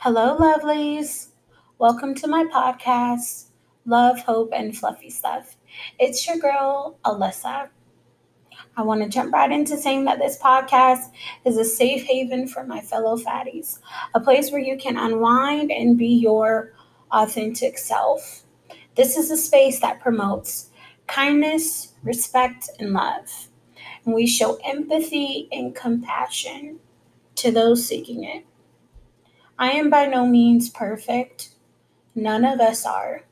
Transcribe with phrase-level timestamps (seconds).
[0.00, 1.28] Hello, lovelies.
[1.78, 3.46] Welcome to my podcast,
[3.86, 5.56] Love, Hope, and Fluffy Stuff.
[5.98, 7.70] It's your girl, Alyssa.
[8.76, 11.10] I want to jump right into saying that this podcast
[11.46, 13.80] is a safe haven for my fellow fatties,
[14.14, 16.72] a place where you can unwind and be your
[17.10, 18.44] authentic self.
[18.96, 20.68] This is a space that promotes
[21.06, 23.48] kindness, respect, and love.
[24.04, 26.80] And we show empathy and compassion
[27.36, 28.44] to those seeking it.
[29.58, 31.50] I am by no means perfect.
[32.14, 33.24] None of us are.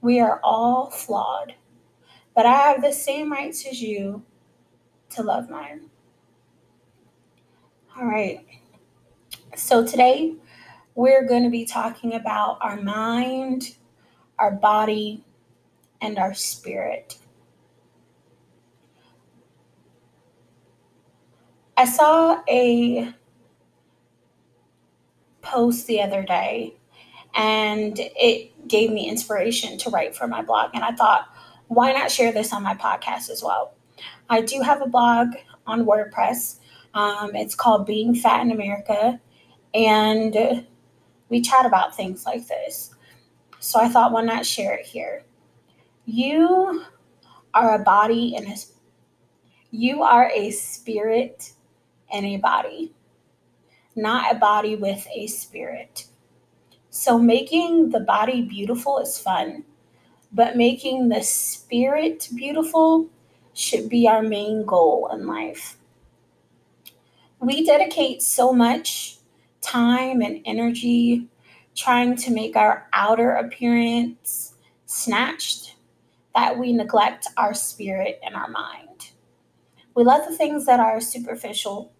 [0.00, 1.54] We are all flawed.
[2.34, 4.24] But I have the same rights as you
[5.10, 5.90] to love mine.
[7.96, 8.46] All right.
[9.56, 10.36] So today
[10.94, 13.76] we're going to be talking about our mind,
[14.38, 15.24] our body,
[16.00, 17.18] and our spirit.
[21.76, 23.12] I saw a
[25.50, 26.74] post the other day
[27.34, 30.70] and it gave me inspiration to write for my blog.
[30.74, 31.28] And I thought,
[31.68, 33.74] why not share this on my podcast as well?
[34.28, 35.28] I do have a blog
[35.66, 36.58] on WordPress.
[36.94, 39.20] Um, it's called Being Fat in America.
[39.74, 40.66] And
[41.28, 42.94] we chat about things like this.
[43.60, 45.24] So I thought, why not share it here?
[46.06, 46.84] You
[47.54, 48.56] are a body and a
[49.72, 51.52] you are a spirit
[52.12, 52.92] and a body
[53.96, 56.06] not a body with a spirit.
[56.90, 59.64] So, making the body beautiful is fun,
[60.32, 63.08] but making the spirit beautiful
[63.54, 65.76] should be our main goal in life.
[67.40, 69.18] We dedicate so much
[69.60, 71.28] time and energy
[71.74, 74.54] trying to make our outer appearance
[74.86, 75.76] snatched
[76.34, 79.10] that we neglect our spirit and our mind.
[79.94, 81.92] We let the things that are superficial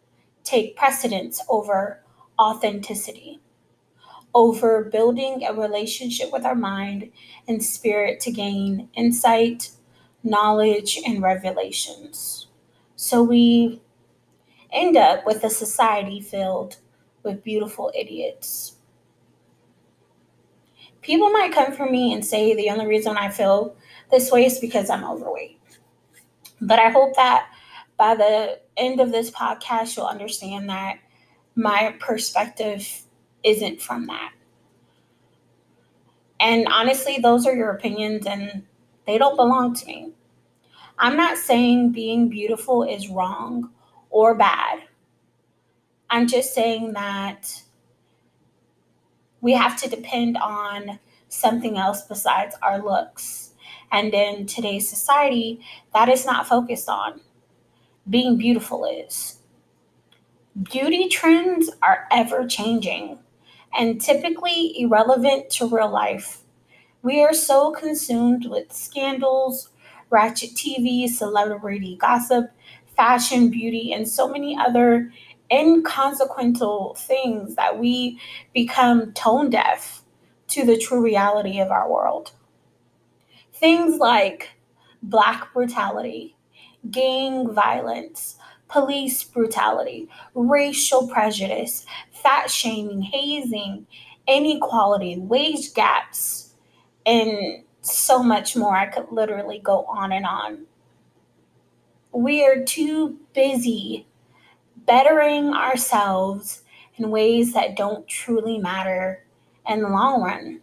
[0.45, 2.03] take precedence over
[2.39, 3.41] authenticity,
[4.35, 7.11] over building a relationship with our mind
[7.49, 9.71] and spirit to gain insight,
[10.23, 12.47] knowledge, and revelations.
[12.97, 13.83] So we
[14.73, 16.77] end up with a society filled
[17.23, 18.77] with beautiful idiots.
[21.03, 23.75] People might come for me and say the only reason I feel
[24.11, 25.59] this way is because I'm overweight.
[26.61, 27.49] But I hope that
[27.97, 30.99] by the end of this podcast, you'll understand that
[31.55, 33.03] my perspective
[33.45, 34.33] isn't from that.
[36.41, 38.65] And honestly, those are your opinions and
[39.07, 40.13] they don't belong to me.
[40.99, 43.71] I'm not saying being beautiful is wrong
[44.11, 44.81] or bad.
[46.09, 47.63] I'm just saying that
[49.41, 50.99] we have to depend on
[51.29, 53.53] something else besides our looks.
[53.93, 55.61] And in today's society,
[55.95, 57.21] that is not focused on
[58.09, 59.39] being beautiful is.
[60.63, 63.19] Beauty trends are ever changing
[63.77, 66.43] and typically irrelevant to real life.
[67.03, 69.71] We are so consumed with scandals,
[70.11, 72.51] ratchet TV, celebrity gossip,
[72.97, 75.13] fashion, beauty, and so many other
[75.51, 78.21] inconsequential things that we
[78.53, 80.03] become tone deaf
[80.49, 82.33] to the true reality of our world.
[83.53, 84.51] Things like
[85.03, 86.37] black brutality,
[86.91, 88.37] gang violence,
[88.69, 93.87] police brutality, racial prejudice, fat shaming, hazing,
[94.27, 96.55] inequality, wage gaps,
[97.05, 98.77] and so much more.
[98.77, 100.67] I could literally go on and on.
[102.13, 104.07] We are too busy
[104.87, 106.63] bettering ourselves
[106.97, 109.25] in ways that don't truly matter
[109.69, 110.61] in the long run.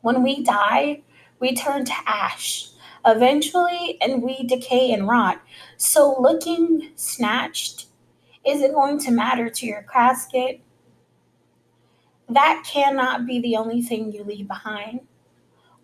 [0.00, 1.02] When we die,
[1.40, 2.68] we turn to ash
[3.04, 5.40] eventually and we decay and rot.
[5.76, 7.86] So looking snatched
[8.46, 10.60] isn't going to matter to your casket.
[12.28, 15.00] That cannot be the only thing you leave behind.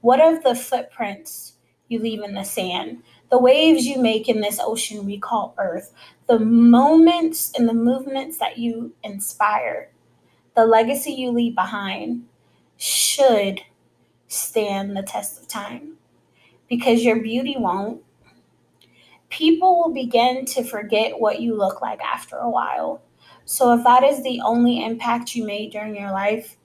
[0.01, 1.55] What of the footprints
[1.89, 3.03] you leave in the sand?
[3.31, 5.93] The waves you make in this ocean we call Earth,
[6.29, 9.91] the moments and the movements that you inspire,
[10.57, 12.27] the legacy you leave behind
[12.79, 13.61] should
[14.29, 15.98] stand the test of time
[16.69, 18.03] because your beauty won't.
[19.31, 23.03] People will begin to forget what you look like after a while.
[23.45, 26.57] So, if that is the only impact you made during your life,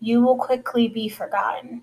[0.00, 1.82] you will quickly be forgotten.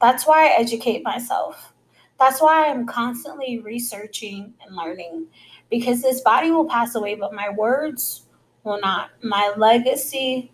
[0.00, 1.72] That's why I educate myself.
[2.18, 5.26] That's why I'm constantly researching and learning
[5.70, 8.26] because this body will pass away, but my words
[8.62, 9.10] will not.
[9.22, 10.52] My legacy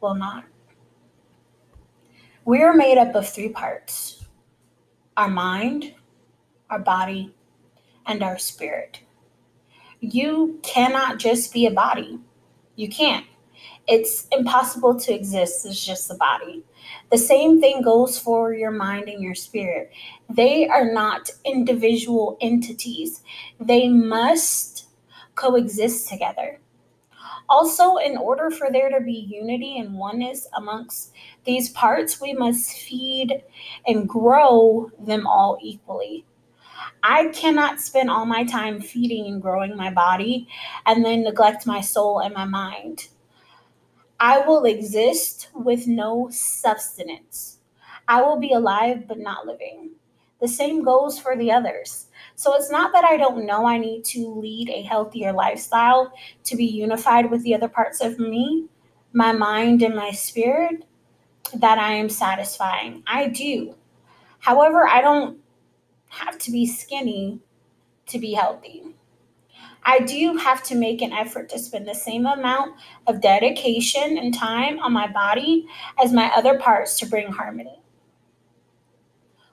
[0.00, 0.44] will not.
[2.44, 4.25] We are made up of three parts
[5.16, 5.94] our mind,
[6.70, 7.34] our body,
[8.06, 9.00] and our spirit.
[10.00, 12.20] You cannot just be a body.
[12.76, 13.26] You can't.
[13.88, 16.64] it's impossible to exist as just a body.
[17.10, 19.90] The same thing goes for your mind and your spirit.
[20.30, 23.22] They are not individual entities,
[23.60, 24.86] they must
[25.34, 26.58] coexist together.
[27.48, 31.12] Also, in order for there to be unity and oneness amongst
[31.44, 33.42] these parts, we must feed
[33.86, 36.24] and grow them all equally.
[37.02, 40.48] I cannot spend all my time feeding and growing my body
[40.86, 43.08] and then neglect my soul and my mind.
[44.20, 47.60] I will exist with no substance.
[48.06, 49.95] I will be alive but not living.
[50.40, 52.06] The same goes for the others.
[52.34, 56.12] So it's not that I don't know I need to lead a healthier lifestyle
[56.44, 58.66] to be unified with the other parts of me,
[59.12, 60.84] my mind and my spirit,
[61.54, 63.02] that I am satisfying.
[63.06, 63.74] I do.
[64.40, 65.38] However, I don't
[66.08, 67.40] have to be skinny
[68.06, 68.82] to be healthy.
[69.84, 72.74] I do have to make an effort to spend the same amount
[73.06, 75.66] of dedication and time on my body
[76.02, 77.80] as my other parts to bring harmony.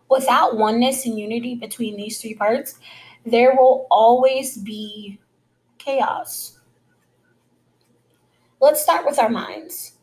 [0.09, 2.79] Without oneness and unity between these three parts,
[3.25, 5.19] there will always be
[5.77, 6.59] chaos.
[8.59, 9.93] Let's start with our minds.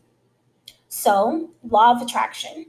[0.88, 2.66] So, law of attraction.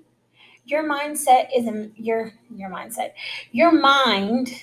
[0.65, 3.11] Your mindset is a, your your mindset.
[3.51, 4.53] Your mind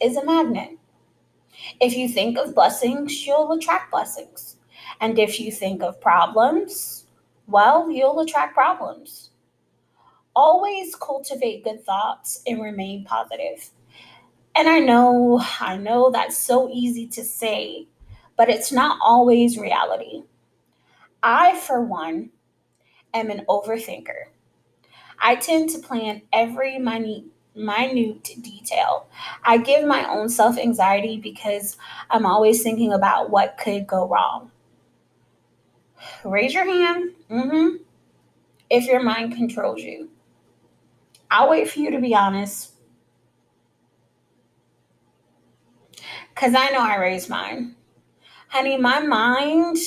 [0.00, 0.78] is a magnet.
[1.80, 4.56] If you think of blessings, you'll attract blessings.
[5.00, 7.06] And if you think of problems,
[7.46, 9.31] well, you'll attract problems.
[10.34, 13.70] Always cultivate good thoughts and remain positive.
[14.54, 17.86] And I know, I know that's so easy to say,
[18.36, 20.24] but it's not always reality.
[21.22, 22.30] I, for one,
[23.14, 24.26] am an overthinker.
[25.18, 29.06] I tend to plan every minute detail.
[29.44, 31.76] I give my own self anxiety because
[32.10, 34.50] I'm always thinking about what could go wrong.
[36.24, 37.12] Raise your hand.
[37.30, 37.76] Mm-hmm.
[38.68, 40.08] If your mind controls you,
[41.32, 42.72] I'll wait for you to be honest.
[46.34, 47.74] Because I know I raised mine.
[48.48, 49.78] Honey, my mind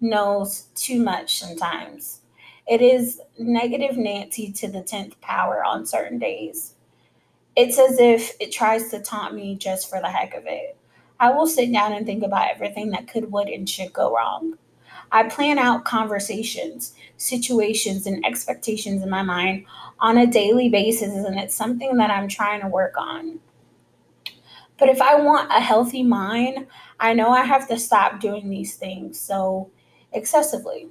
[0.00, 2.22] knows too much sometimes.
[2.66, 6.74] It is negative Nancy to the 10th power on certain days.
[7.54, 10.78] It's as if it tries to taunt me just for the heck of it.
[11.20, 14.56] I will sit down and think about everything that could, would, and should go wrong.
[15.10, 19.64] I plan out conversations, situations, and expectations in my mind
[20.00, 23.40] on a daily basis, and it's something that I'm trying to work on.
[24.78, 26.66] But if I want a healthy mind,
[27.00, 29.70] I know I have to stop doing these things so
[30.12, 30.88] excessively.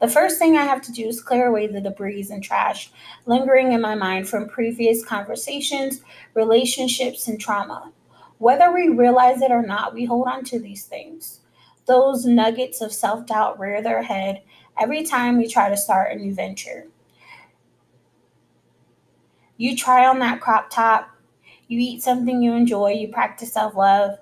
[0.00, 2.90] The first thing I have to do is clear away the debris and trash
[3.26, 6.00] lingering in my mind from previous conversations,
[6.34, 7.92] relationships, and trauma.
[8.38, 11.40] Whether we realize it or not, we hold on to these things.
[11.86, 14.42] Those nuggets of self doubt rear their head
[14.80, 16.86] every time we try to start a new venture.
[19.56, 21.10] You try on that crop top,
[21.68, 24.18] you eat something you enjoy, you practice self love.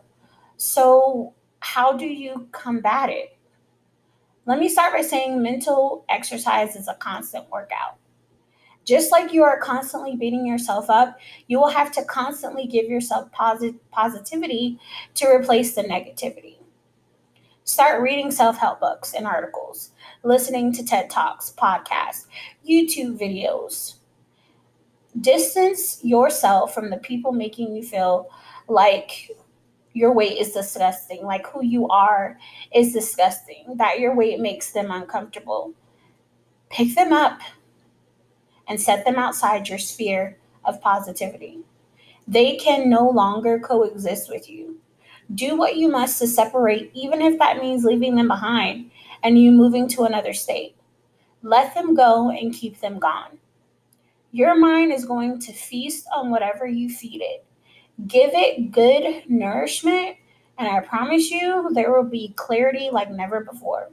[0.56, 3.36] So, how do you combat it?
[4.44, 7.98] Let me start by saying mental exercise is a constant workout.
[8.84, 13.30] Just like you are constantly beating yourself up, you will have to constantly give yourself
[13.30, 14.80] posit- positivity
[15.14, 16.56] to replace the negativity.
[17.64, 19.92] Start reading self help books and articles,
[20.24, 22.26] listening to TED Talks, podcasts,
[22.68, 23.94] YouTube videos.
[25.20, 28.28] Distance yourself from the people making you feel
[28.66, 29.30] like
[29.92, 32.36] your weight is disgusting, like who you are
[32.74, 35.72] is disgusting, that your weight makes them uncomfortable.
[36.68, 37.40] Pick them up
[38.66, 41.60] and set them outside your sphere of positivity.
[42.26, 44.80] They can no longer coexist with you.
[45.34, 48.90] Do what you must to separate, even if that means leaving them behind
[49.22, 50.76] and you moving to another state.
[51.42, 53.38] Let them go and keep them gone.
[54.32, 57.44] Your mind is going to feast on whatever you feed it.
[58.06, 60.16] Give it good nourishment,
[60.58, 63.90] and I promise you there will be clarity like never before.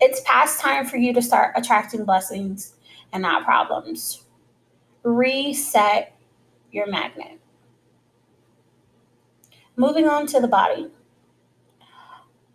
[0.00, 2.76] It's past time for you to start attracting blessings
[3.12, 4.24] and not problems.
[5.02, 6.14] Reset
[6.72, 7.38] your magnet.
[9.78, 10.88] Moving on to the body.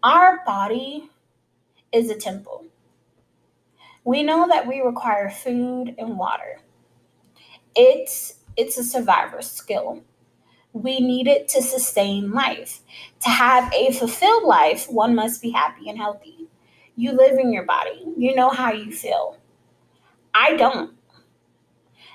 [0.02, 1.12] Our body
[1.92, 2.66] is a temple.
[4.04, 6.62] We know that we require food and water.
[7.76, 10.02] It's it's a survivor skill.
[10.74, 12.82] We need it to sustain life.
[13.22, 16.48] To have a fulfilled life, one must be happy and healthy.
[16.96, 19.38] You live in your body, you know how you feel.
[20.34, 20.96] I don't.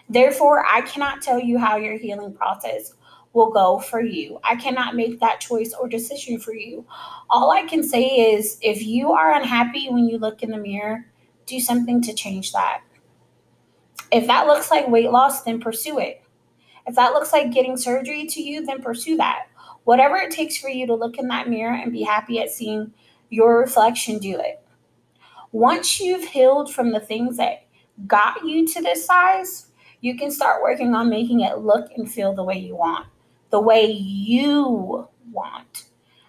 [0.09, 2.95] Therefore, I cannot tell you how your healing process
[3.37, 4.40] will go for you.
[4.43, 6.87] I cannot make that choice or decision for you.
[7.28, 11.05] All I can say is if you are unhappy when you look in the mirror,
[11.45, 12.81] do something to change that.
[14.11, 16.23] If that looks like weight loss, then pursue it.
[16.87, 19.49] If that looks like getting surgery to you, then pursue that.
[19.85, 22.90] Whatever it takes for you to look in that mirror and be happy at seeing
[23.28, 24.62] your reflection, do it.
[25.52, 27.66] Once you've healed from the things that
[28.07, 29.66] got you to this size,
[30.00, 33.07] you can start working on making it look and feel the way you want
[33.50, 35.85] the way you want,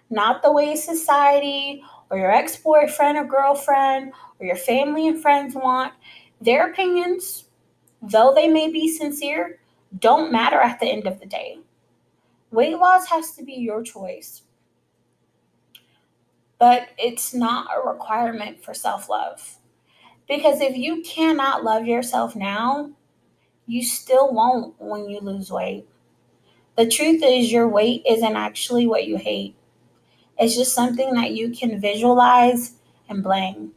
[0.10, 5.56] not the way society or your ex boyfriend or girlfriend or your family and friends
[5.56, 5.94] want.
[6.42, 7.46] Their opinions,
[8.02, 9.60] though they may be sincere,
[10.00, 11.60] don't matter at the end of the day.
[12.52, 14.44] Weight loss has to be your choice,
[16.60, 19.58] but it's not a requirement for self love.
[20.28, 22.92] Because if you cannot love yourself now,
[23.66, 25.88] you still won't when you lose weight.
[26.78, 29.56] The truth is, your weight isn't actually what you hate,
[30.38, 32.74] it's just something that you can visualize
[33.10, 33.72] and blame.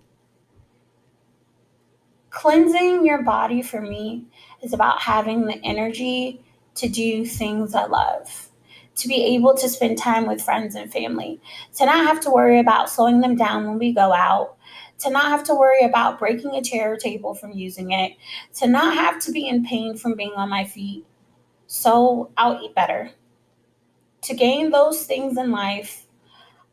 [2.29, 4.27] Cleansing your body for me
[4.63, 8.51] is about having the energy to do things I love,
[8.97, 11.41] to be able to spend time with friends and family,
[11.77, 14.57] to not have to worry about slowing them down when we go out,
[14.99, 18.13] to not have to worry about breaking a chair or table from using it,
[18.57, 21.07] to not have to be in pain from being on my feet,
[21.73, 23.13] so I'll eat better.
[24.23, 26.05] To gain those things in life,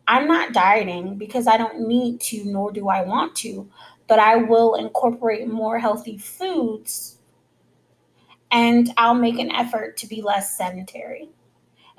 [0.08, 3.70] I'm not dieting because I don't need to, nor do I want to,
[4.08, 7.20] but I will incorporate more healthy foods
[8.50, 11.30] and I'll make an effort to be less sedentary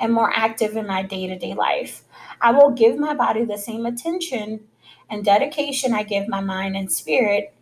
[0.01, 2.03] and more active in my day to day life.
[2.41, 4.67] I will give my body the same attention
[5.09, 7.55] and dedication I give my mind and spirit.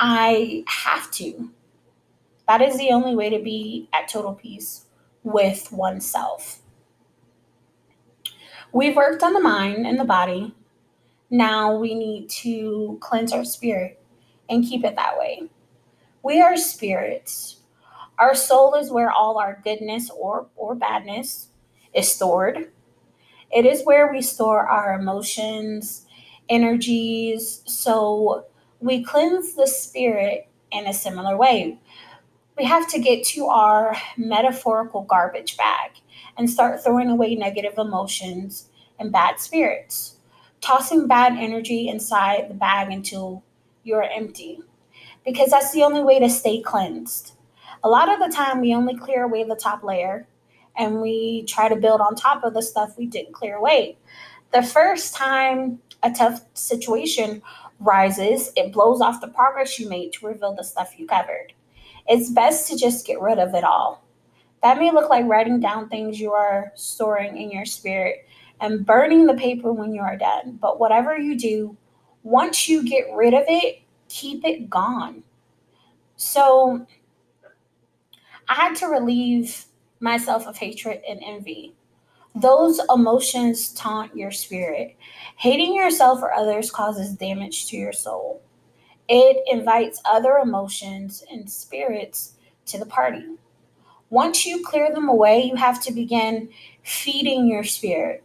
[0.00, 1.53] I have to
[2.48, 4.86] that is the only way to be at total peace
[5.22, 6.60] with oneself.
[8.72, 10.54] We've worked on the mind and the body.
[11.30, 14.02] Now we need to cleanse our spirit
[14.48, 15.48] and keep it that way.
[16.22, 17.60] We are spirits.
[18.18, 21.48] Our soul is where all our goodness or, or badness
[21.94, 22.70] is stored.
[23.50, 26.06] It is where we store our emotions,
[26.48, 27.62] energies.
[27.66, 28.46] So
[28.80, 31.78] we cleanse the spirit in a similar way
[32.56, 35.90] we have to get to our metaphorical garbage bag
[36.36, 38.68] and start throwing away negative emotions
[38.98, 40.18] and bad spirits,
[40.60, 43.42] tossing bad energy inside the bag until
[43.82, 44.60] you're empty,
[45.24, 47.32] because that's the only way to stay cleansed.
[47.82, 50.26] A lot of the time, we only clear away the top layer
[50.76, 53.96] and we try to build on top of the stuff we didn't clear away.
[54.52, 57.42] The first time a tough situation
[57.80, 61.52] rises, it blows off the progress you made to reveal the stuff you covered
[62.06, 64.04] it's best to just get rid of it all.
[64.62, 68.26] That may look like writing down things you are storing in your spirit
[68.60, 70.58] and burning the paper when you are done.
[70.60, 71.76] But whatever you do,
[72.22, 75.22] once you get rid of it, keep it gone.
[76.16, 76.86] So
[78.48, 79.66] I had to relieve
[80.00, 81.74] myself of hatred and envy.
[82.34, 84.96] Those emotions taunt your spirit.
[85.36, 88.42] Hating yourself or others causes damage to your soul.
[89.08, 92.34] It invites other emotions and spirits
[92.66, 93.24] to the party.
[94.08, 96.48] Once you clear them away, you have to begin
[96.82, 98.24] feeding your spirit.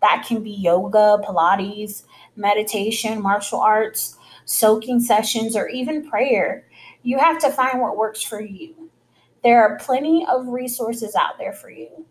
[0.00, 2.04] That can be yoga, Pilates,
[2.36, 4.16] meditation, martial arts,
[4.46, 6.66] soaking sessions, or even prayer.
[7.02, 8.90] You have to find what works for you.
[9.42, 12.06] There are plenty of resources out there for you.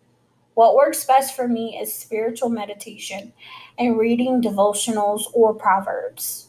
[0.54, 3.34] What works best for me is spiritual meditation
[3.78, 6.49] and reading devotionals or proverbs.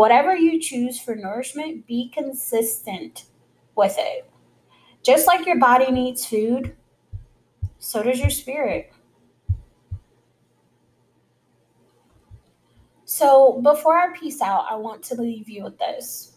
[0.00, 3.26] Whatever you choose for nourishment, be consistent
[3.76, 4.24] with it.
[5.02, 6.74] Just like your body needs food,
[7.78, 8.94] so does your spirit.
[13.04, 16.32] So, before I peace out, I want to leave you with this.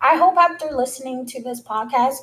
[0.00, 2.22] I hope after listening to this podcast,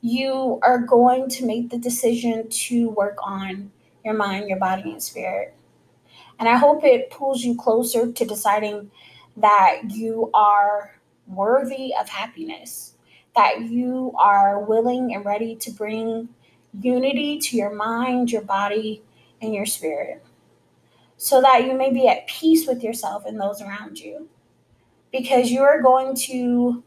[0.00, 3.70] you are going to make the decision to work on
[4.02, 5.52] your mind, your body, and spirit.
[6.38, 8.90] And I hope it pulls you closer to deciding
[9.36, 12.94] that you are worthy of happiness,
[13.34, 16.28] that you are willing and ready to bring
[16.80, 19.02] unity to your mind, your body,
[19.40, 20.24] and your spirit,
[21.16, 24.28] so that you may be at peace with yourself and those around you.
[25.12, 26.82] Because you are going to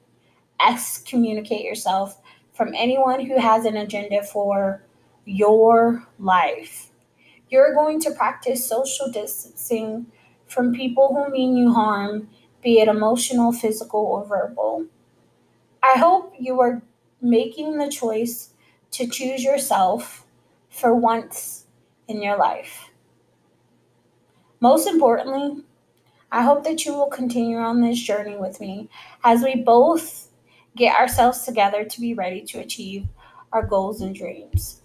[0.59, 2.19] excommunicate yourself
[2.53, 4.83] from anyone who has an agenda for
[5.25, 6.88] your life
[7.49, 10.07] you're going to practice social distancing
[10.47, 12.29] from people who mean you harm,
[12.63, 14.85] be it emotional, physical, or verbal.
[15.83, 16.81] I hope you are
[17.21, 18.53] making the choice
[18.91, 20.25] to choose yourself
[20.69, 21.65] for once
[22.07, 22.89] in your life.
[24.61, 25.63] Most importantly,
[26.31, 28.89] I hope that you will continue on this journey with me
[29.23, 30.29] as we both
[30.75, 33.07] get ourselves together to be ready to achieve
[33.51, 34.78] our goals and dreams.